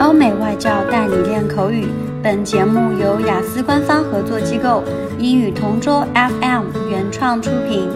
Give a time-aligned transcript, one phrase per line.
[0.00, 1.86] 欧美外教带你练口语。
[2.24, 4.82] 本节目由雅思官方合作机构
[5.18, 7.86] 英语同桌 FM 原创出品。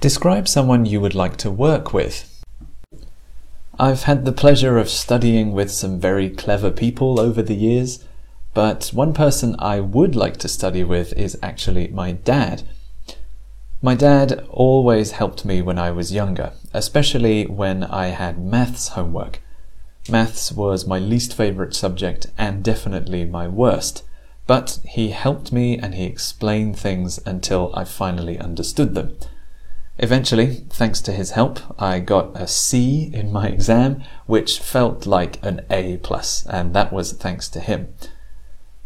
[0.00, 2.24] Describe someone you would like to work with.
[3.78, 8.04] I've had the pleasure of studying with some very clever people over the years,
[8.54, 12.62] but one person I would like to study with is actually my dad.
[13.83, 19.41] My dad always helped me when I was younger, especially when I had maths homework.
[20.07, 24.03] Maths was my least favourite subject and definitely my worst,
[24.45, 29.17] but he helped me and he explained things until I finally understood them.
[29.97, 35.43] Eventually, thanks to his help, I got a C in my exam, which felt like
[35.43, 37.95] an A plus, and that was thanks to him.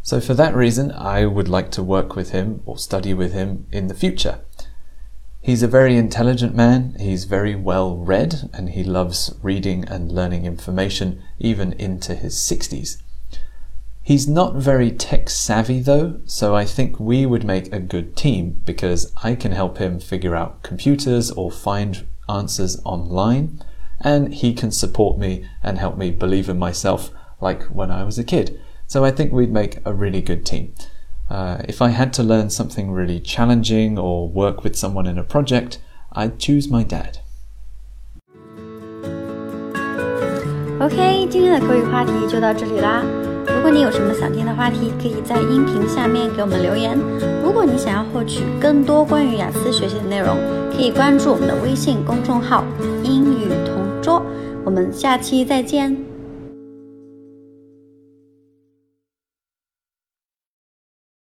[0.03, 3.67] So for that reason, I would like to work with him or study with him
[3.73, 4.39] in the future.
[5.45, 10.43] He's a very intelligent man, he's very well read, and he loves reading and learning
[10.43, 12.99] information even into his 60s.
[14.01, 18.59] He's not very tech savvy though, so I think we would make a good team
[18.65, 23.61] because I can help him figure out computers or find answers online,
[24.01, 28.17] and he can support me and help me believe in myself like when I was
[28.17, 28.59] a kid.
[28.87, 30.73] So I think we'd make a really good team.
[31.27, 35.23] Uh, if I had to learn something really challenging or work with someone in a
[35.23, 35.79] project,
[36.11, 37.17] I'd choose my dad.
[40.79, 43.03] OK，今天的口语话题就到这里啦。
[43.47, 46.95] 如果你有什么想听的话题，可以在音频下面给我们留言。
[47.43, 50.37] 如果你想要获取更多关于雅思学习的内容，
[50.71, 52.63] 可以关注我们的微信公众号
[53.03, 54.21] “英语同桌”。
[54.63, 56.14] 我们下期再见。